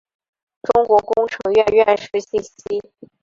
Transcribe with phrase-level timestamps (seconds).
[0.63, 2.51] 中国工程院院士信息